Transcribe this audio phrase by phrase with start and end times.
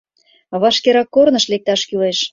[0.61, 2.19] Вашкерак корныш лекташ кӱлеш.